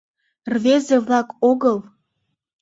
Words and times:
Рвезе-влак 0.53 1.29
огыл! 1.49 1.77